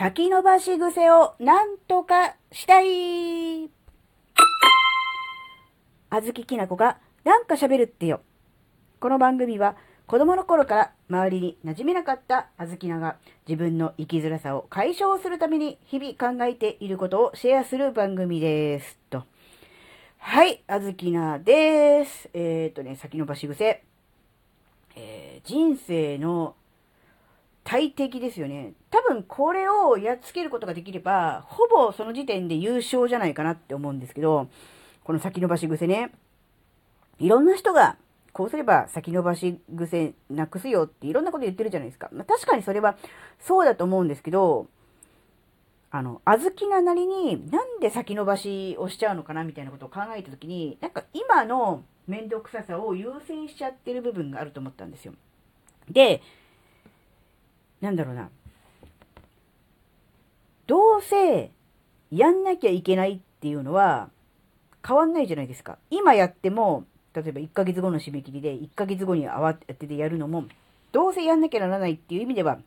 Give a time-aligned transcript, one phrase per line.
[0.00, 3.68] 先延ばし癖をなんとかしたい。
[6.08, 8.22] あずききなこがなんか喋るってよ。
[8.98, 9.76] この番組は
[10.06, 18.96] 子供の頃から周りに馴染めなかったあずきなが自分の生きづらさを解消するために日々考えていることをシェアする番組です。
[19.10, 19.24] と。
[20.16, 22.30] はい、あずきなです。
[22.32, 23.84] えっ、ー、とね、先延ばし癖。
[24.96, 26.54] えー、人生の
[27.64, 28.72] 大敵ですよね。
[28.90, 34.48] 多分これをやっつけることができれば、ほぼその時点で優勝じゃないかなって思うんですけど、
[35.04, 36.12] この先延ばし癖ね。
[37.18, 37.96] いろんな人が、
[38.32, 42.08] こうすれば先延ばし癖なくすよっていろんなこと言ってるじゃないですか。
[42.12, 42.96] まあ、確かにそれは
[43.40, 44.68] そうだと思うんですけど、
[45.90, 55.14] あの、あずきななりになんで先延ばしをしちゃうのかなみたいなことを考えたときに、なんか今の面倒くささを優先しちゃってる部分があると思ったんですよ。
[55.88, 56.22] で、
[57.80, 58.28] なんだろうな。
[60.66, 61.50] どうせ
[62.10, 64.10] やんなきゃいけないっていうのは
[64.86, 65.78] 変わんないじゃないですか。
[65.90, 70.44] 今やっても、例えば1ヶ月後の締め切りで1ヶ月後に慌ててやるのも、
[70.92, 72.58] どうせやんなきゃならないっていう意味では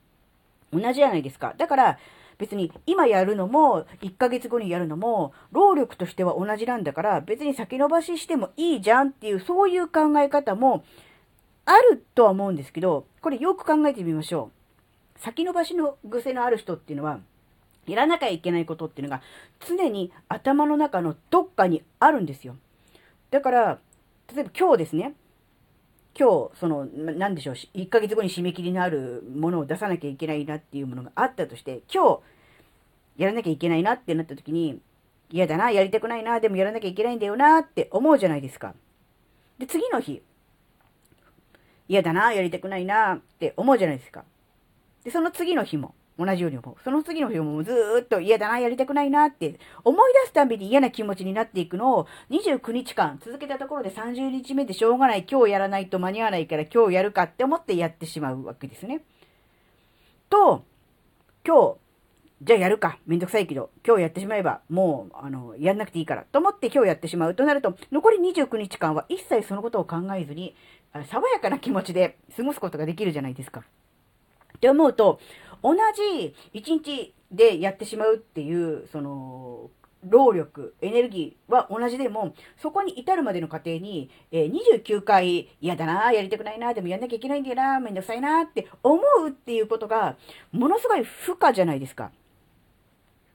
[0.72, 1.54] 同じじゃないですか。
[1.58, 2.00] だから、
[2.38, 10.84] 別に今やるのも1ヶ月後にやるのも労力としては同じなんだから別に先延ばししてもいいじゃんっていうそういう考え方も
[11.66, 14.63] あるとは思うんですけどこれよく考えてみましょう。
[15.24, 17.20] 先延ばしの癖のある人っていうのは
[17.88, 19.22] やらなきゃいけないことっていうのが
[19.66, 22.56] 常に頭の中のどっかにあるんですよ。
[23.32, 23.80] だから
[24.34, 25.14] 例えば今日ですね
[26.18, 32.20] 今日、その、なんでしょう、1ヶ月後に締め切りのあるものを出さなきゃいけないなっていうものがあったとして、今日、
[33.18, 34.80] やらなきゃいけないなってなった時に、
[35.32, 38.76] 嫌だな、やりたくないな、でもやらなきゃいけないんだよなって思うじゃないですか。
[39.58, 40.22] で、次の日、
[41.88, 44.24] 嫌だな、やりたくないなって思うじゃないですか。
[45.04, 46.76] で、その次の日も、同じように思う。
[46.84, 59.02] その次の日もずーっと嫌だな、やりたくないなって思い出すたびに嫌な気持ちになっていくのを29日間続けたところで30日目でしょうがない、今日やらないと間に合わないから今日やるかって思ってやってしまうわけですね。
[60.30, 60.64] と、
[61.46, 61.78] 今日、
[62.44, 63.00] じゃあやるか。
[63.06, 66.26] めんどくさいけど、今日やってしまえば、もう、あの、やんなくていいから。
[66.32, 70.56] と思って今日やってしまうとなると、残り29日間は一切そのことを考えずに、
[71.10, 73.64] 爽やかな気持ちで過ごすことができるじゃないですか。
[74.58, 75.20] って思うと、
[75.62, 75.76] 同
[76.22, 79.70] じ1日でやってしまうっていう、その、
[80.08, 84.52] 労力、エネルギーは同じでも、そこに至るまでの過程に、えー、
[84.84, 90.18] 29回、嫌だな、やりたくないな、でもやんなきゃいけないんだよな、めんどくさいなって思うっていうことが、
[90.52, 92.12] ものすごい負荷じゃないですか。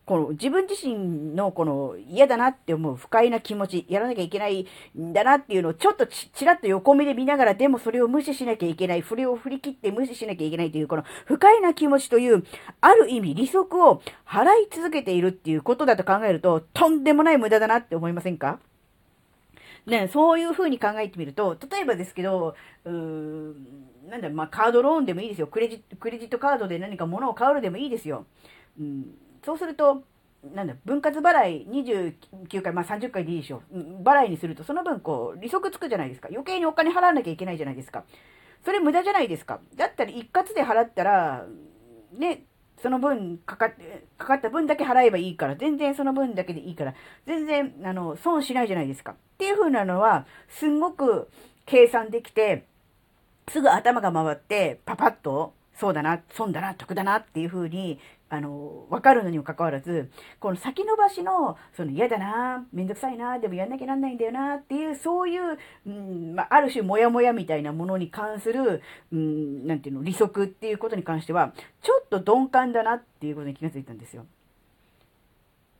[0.08, 4.66] この自分自身のこの嫌だなって思う不快な気持ち、やらなきゃいけない
[4.98, 12.42] んだなっていうのをちょっとちちらっと横目で見ながら、でもそれを無視しなきゃいけない、それを振り切って無視しなきゃいけないという、この不快な気持ちという、
[12.80, 18.60] ある意味利息を払い続けているっていうことだと考えると、とんでもない無駄だなって思いませんか？
[19.86, 22.54] ね、そういう風に考えてみると、例えばですけど、
[22.84, 23.54] うーん、
[24.10, 25.46] なんだ、まあ、カードローンでもいいですよ。
[25.46, 28.26] クレジクレジットカードで何か物を買うのでもいいですよ。
[28.80, 29.06] うん
[29.44, 30.02] そうすると、
[30.54, 34.02] なんだ、分割払い29回、まあ30回でいいでしょう。
[34.02, 36.28] 払いにすると、その分こう、利息つくじゃないですか。
[36.30, 38.04] 余計にお金払わなきゃいけないじゃないですか。
[38.64, 39.60] それ無駄じゃないですか。
[39.76, 41.46] だったら一括で払ったら、
[42.12, 42.44] ね、
[42.82, 46.94] その分かかって、かかった分だけ払えばいいから、全然その分だけでいいから、
[47.26, 49.12] 全然、あの、損しないじゃないですか。
[49.12, 51.28] っていう風なのは、すんごく
[51.66, 52.66] 計算できて、
[53.48, 57.98] すぐ頭が回って、パパッと、そうだな、損だな、得だなっていうふうに
[58.30, 74.26] あの、わかるのにもかかわらず、この先延ばしの、その嫌だな、めんどくさいな、でもやんなきゃなんないんだよな、っていう、そういう、うん、まあ、ある種モヤモヤみたいなものに関する、うん、なんていうの、利息っていうことに関しては、ちょっと鈍感だなっていうことに気がついたんですよ。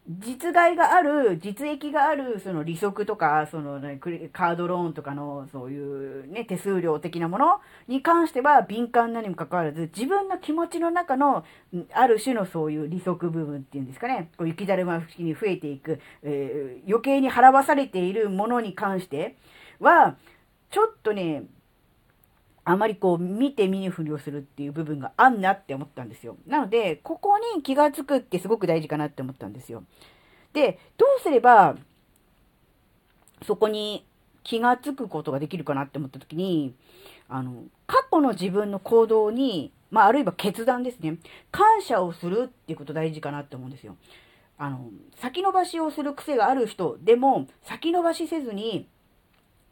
[0.09, 4.01] 実害がある、実益がある、その利息とか、その、ね、
[4.33, 11.45] カードローンとかの、そういうね、手数料的なものに関しては敏感なにもかかわらず、自分の気持ちの中の、
[11.93, 19.37] ある種のそういう利息部分っていうんですかね、こう雪だるま式に増えていく、えー、余計に払わされているものに関して
[19.79, 20.17] は、
[20.71, 21.45] ちょっとね、
[22.71, 26.37] あまりこう見て見ぬふりをするっていう部分があんなって思ったんですよ。
[26.47, 29.85] なので、ここに気がつくってすごく大事かなって思ったんですよ。
[30.53, 31.77] で、どうすれば、
[33.47, 34.05] そこに
[34.45, 36.75] 気がつくことができるかなって思った時に、
[37.31, 41.17] あの、過去の自分の行動に、まあ、あるいは決断ですね。
[41.51, 43.97] 感謝をするっていうこと大事かなって思うんですよ。
[44.59, 48.87] あの、先延ばしをする癖がある人でも、先延ばしせずに、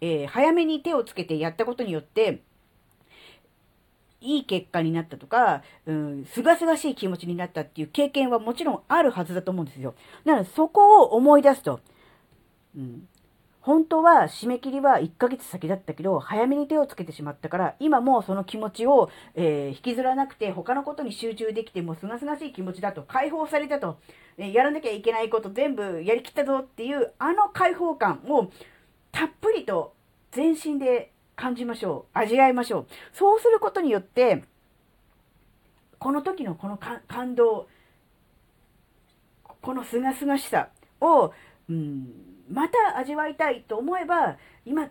[0.00, 2.40] えー、早めに手をつけてやったことによって、
[4.20, 9.94] いい結果になったとか、うん、すがすがしい気持ちになったっていう経験はもちろんあるはずだと思うんですよ。
[10.24, 11.80] なので、そこを思い出すと、
[12.76, 13.08] うん、
[13.60, 23.98] 本当は締め切りは1ヶ月先だったけど、早めに手をつけてしまったから、今もその気持ちを、えー、引きずらなくて、他のことに集中できて、もうすがすがしい気持ちだと、解放されたと、
[24.38, 28.52] えやらなきゃいけないこと全部やりきったぞっていう、あの解放感を
[29.10, 29.94] たっぷりと
[30.30, 32.18] 全身で感じましょう。
[32.18, 32.86] 味わいましょう。
[33.12, 34.42] そうすることによって、
[35.98, 37.68] この時のこの感動、
[39.60, 41.32] このすがすがしさを、
[41.68, 44.88] うんまた味わいたいと思えば、今、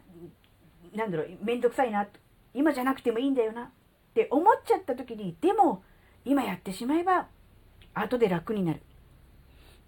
[0.94, 2.07] なんだろう、めんどくさいな、
[2.53, 3.69] 今じゃなくてもいいんだよなっ
[4.13, 5.83] て思っちゃった時に、でも、
[6.25, 7.27] 今やってしまえば、
[7.94, 8.81] 後で楽になる。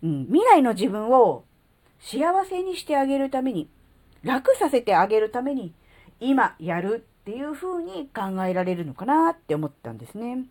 [0.04, 1.44] うん、未来の自分を
[2.00, 3.70] 幸せにしてあげるために、
[4.24, 5.74] 楽させてあげるために、
[6.20, 10.46] 今やるっていう風に考えられるのかなって思ったんですね。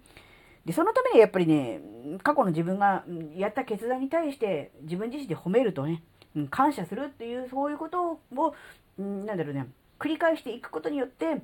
[0.64, 1.80] で、そのためにやっぱりね、
[2.22, 3.04] 過去の自分が
[3.34, 6.02] やった決断に対して自分自身で褒めるとね、
[6.50, 8.54] 感謝するっていう、そういうことを、
[8.98, 9.66] なんだろうね、
[9.98, 11.42] 繰り返していくことによって、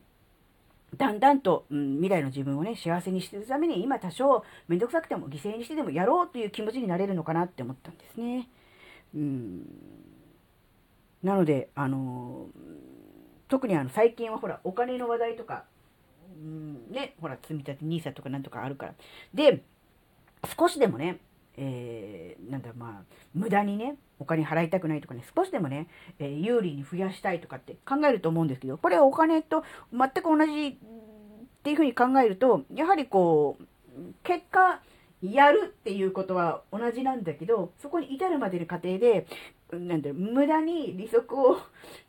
[0.97, 8.49] だんだんと、うん、未来の自分をね、幸せにしてるために、今多少めんどくさくても犠牲にしてでもやろうという気持ちになれるのかなって思ったんですね。
[9.15, 9.63] うん。
[11.23, 12.49] なので、あの
[13.53, 15.65] 特にあの最近はほら、お金の話題とか、
[16.35, 18.95] うん、ね、ほら、積み立て NISA とかなんとかあるから。
[19.35, 19.63] で、
[20.59, 21.19] 少しでもね、
[21.59, 25.87] えー、なんだ、まあ、無駄にね、お金払いたくないとかね、少しでもね、
[26.19, 30.77] えー、有利に増やしたいとかって考えると思うんですけど、これはお金と全く同じっ
[31.63, 33.65] ていうふうに考えると、やはりこう、
[34.23, 34.81] 結果、
[35.23, 39.27] やるっていうことは同じなんだけど、そこに至るまでの過程で、
[39.71, 41.59] なんだ無駄に利息を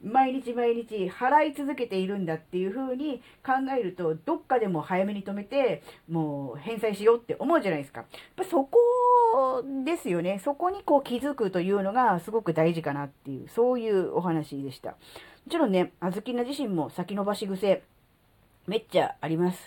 [0.04, 8.02] 毎日毎日払い続けているんだっていう風に考えると、どっかでも早めに止めて、もう返済しようって思うじゃないですか。
[8.02, 10.42] やっぱそこですよね。
[10.44, 14.92] そこにこう気づくというのがすごく大事かなっていう、そういうお話でした。
[14.92, 14.98] も
[15.50, 17.84] ちろんね、あずきな自身も先延ばし癖、
[18.68, 19.60] めっちゃあります。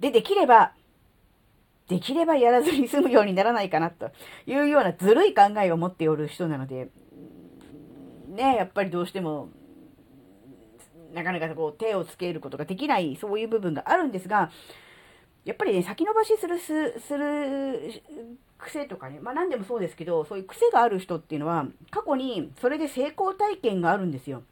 [0.00, 0.72] で、できれば、
[1.92, 4.10] できればやらずに済むようにならないかなと
[4.46, 6.88] いうようなずるい考えを持っておる人なので、
[8.28, 9.50] ね、やっぱりどうしても、
[11.12, 14.50] なかなかこう手をつけることができない、そういう部分があるんですが、
[15.44, 16.72] やっぱりね、先延ばしする、す、
[17.14, 17.92] る
[18.56, 24.44] 癖とかね、まあ何でもそうですけど、そういう癖がある人っていうのは、過去にそれで成功体験があるんですよ。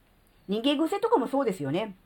[0.51, 1.97] 逃げ癖とかもそうですよね。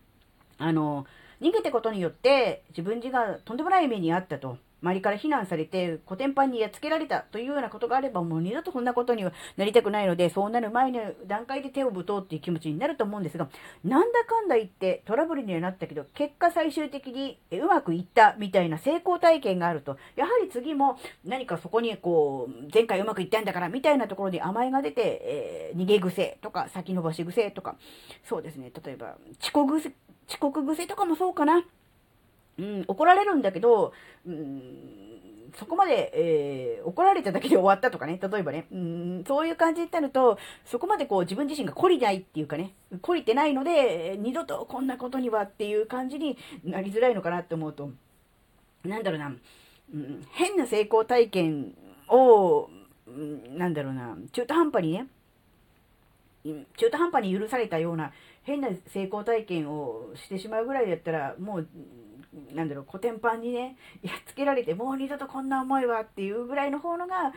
[0.59, 1.07] あの、
[1.41, 4.59] 逃げたことによって自分自がとんでもない目にあったと。
[4.85, 13.49] 周りから非難されて、コテンパンにやっつけられたというようなことがあれば、もう二度とそんなことにはなりたくないので、そうなる前の段階で手をぶとうっていう気持ちになると思うんですが、
[13.83, 27.77] なんだかんだ言ってトラブルにはなったけど、結果最終的にうまくいったみたいな成功体験があると、やはり次も何かそこにこう、前回うまくいったんだからみたいなところに甘えが出て、えー、逃げ癖とか先延ばし癖とか、
[28.29, 31.65] そうですね、例えば遅刻、遅刻癖とかもそうかな。
[32.59, 33.93] うん、怒られるんだけど、
[34.27, 34.95] うん、
[35.57, 42.73] そこまで、えー、怒られただけで終わったとかね、例えばね、うん、そういう感じになると、そこまでこう自分自身が懲りないっていうかね、
[43.03, 47.91] 懲りてないので、二度とこんなことにはっていう感じになりづらいのかなって思うと、
[48.85, 49.35] なんだろうな、
[49.93, 51.75] うん、変な成功体験
[52.09, 52.69] を、
[53.07, 55.07] うん、なんだろうな、中途半端にね、
[56.77, 58.13] 中途半端に許されたような
[58.43, 61.69] 変な成功体験をしてしまうぐらいだったら、もう
[62.55, 67.33] なんだろう、コテンパンにね、 やっつけられて、もう二度とこんな思いはっていうぐらいの方のが、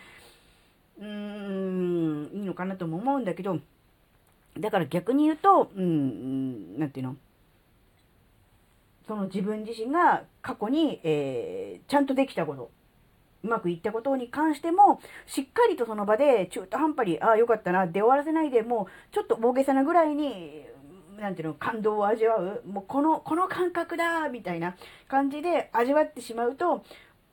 [1.00, 3.60] うーん、いいのかなとも思うんだけど、
[4.58, 7.16] だから逆に言うと、うん、なんていうの？
[9.08, 12.72] その自分自身が過去に、えー、ちゃんとできたこと、
[13.44, 20.66] うまくいったことに関しても、しっかりとその場で中途半端に、ああ、よかったな、で終わらせないで、もう、ちょっと大げさなぐらいに、
[21.20, 24.76] なんていうの、感動を味わう、もうこの、この感覚だみたいな
[25.08, 26.84] 感じで味わってしまうと、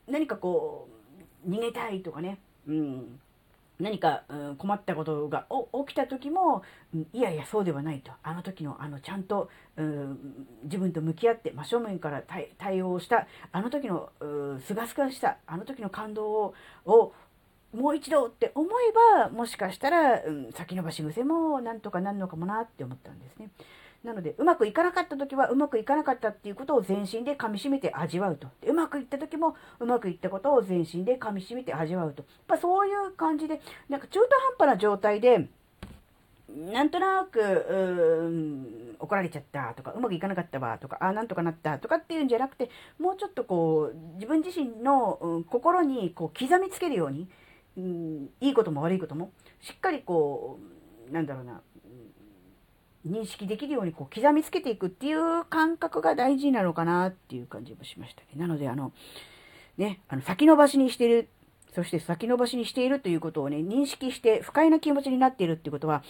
[0.09, 0.89] 何かこ
[1.47, 3.21] う、逃げたいとかね、うん、
[3.79, 5.47] 何か、うん、困ったことが
[5.87, 6.63] 起きた時も、
[7.13, 8.13] いやいや、そうではないと。
[8.23, 12.23] あの時の、あの、ちゃんと、うん、自分と向き合って、真正面から
[12.59, 14.11] 対応した、あの時の、
[14.65, 16.55] すがすがしさ、あの時の感動を、
[16.87, 17.13] を
[17.75, 23.51] もう一度って思えば、もしかしたら、うん、先延ばし癖もなんとかなんのかもなって思ったんですね。
[24.05, 28.49] なので、うまくいかなかった時は、うまくいかなかったっていうことを全身で噛み締めて味わうと。
[28.67, 32.25] うまくいった時も、うまくいったことを全身で噛み締めて味わうと。
[32.49, 34.29] やっそういう感じで、なんか中途
[34.59, 35.49] 半端な状態で、
[36.55, 47.27] なんとなく、うん、怒られちゃったとか、うまくいかなかったわとか、ああ、なんとかなったとかっていうんじゃなくて、もうちょっとこう、自分自身の、うん、心にこう刻みつけるように、
[47.77, 50.59] うん、いいことも悪いことも、しっかりこ
[51.09, 51.61] う、なんだろうな、
[53.07, 58.29] 認識できるようにこう刻みつけていくっていう感覚が大事なのかなっていう感じもしましたね。
[58.37, 58.93] なので、あの、
[59.77, 61.29] ね、あの、先延ばしにしてる、
[61.75, 66.03] そして先延ばしにしているということをね、認識して不快な気持ちになっているっていうことは、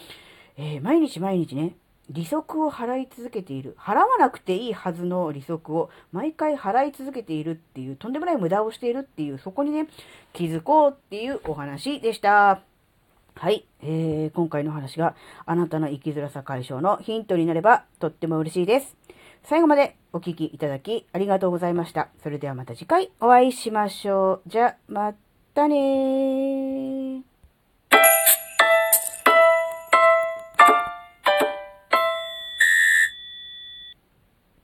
[0.56, 1.74] えー、毎日毎日ね、
[2.10, 3.76] 利息を払い続けている。
[3.78, 9.88] 払わなくていいはずの利息を毎回払い続けているっていう、とんでもない無駄をしているっていう、そこにね、
[10.32, 12.60] 気づこうっていうお話でした。
[13.36, 13.66] はい。
[13.82, 18.96] えー、今回の話があなたの生きづらさ解消のヒントになればとっても嬉しいです。
[19.42, 22.08] 最後までお聴きいただきありがとうございました。
[22.22, 24.48] それではまた次回お会いしましょう。
[24.48, 25.14] じゃ、ま
[25.52, 27.33] たねー。